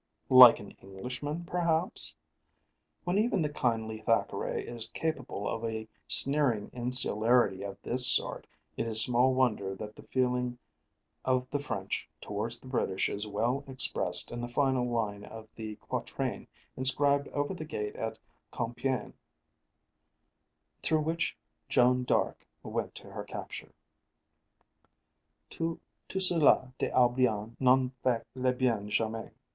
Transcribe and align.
like 0.29 0.59
an 0.59 0.71
Englishman, 0.81 1.45
perhaps? 1.45 2.15
When 3.03 3.19
even 3.19 3.43
the 3.43 3.53
kindly 3.53 3.99
Thackeray 3.99 4.67
is 4.67 4.87
capable 4.89 5.47
of 5.47 5.63
a 5.63 5.87
sneering 6.07 6.71
insularity 6.73 7.61
of 7.61 7.77
this 7.83 8.07
sort, 8.07 8.47
it 8.77 8.87
is 8.87 9.03
small 9.03 9.31
wonder 9.35 9.75
that 9.75 9.95
the 9.95 10.01
feeling 10.01 10.57
of 11.23 11.47
the 11.51 11.59
French 11.59 12.09
towards 12.19 12.59
the 12.59 12.65
British 12.67 13.09
is 13.09 13.27
well 13.27 13.63
expressed 13.67 14.31
in 14.31 14.41
the 14.41 14.47
final 14.47 14.89
line 14.89 15.23
of 15.23 15.47
the 15.55 15.75
quatrain 15.75 16.47
inscribed 16.75 17.27
over 17.27 17.53
the 17.53 17.63
gate 17.63 17.95
at 17.95 18.17
Compiègne 18.51 19.13
through 20.81 21.01
which 21.01 21.37
Joan 21.69 22.05
Darc 22.05 22.37
went 22.63 22.95
to 22.95 23.11
her 23.11 23.23
capture: 23.23 23.71
"Tous 25.51 25.77
ceux 26.17 26.39
là 26.39 26.73
d'Albion 26.79 27.55
n'ont 27.59 27.91
faict 28.03 28.25
le 28.33 28.51
bien 28.51 28.89
jamais!" 28.89 29.29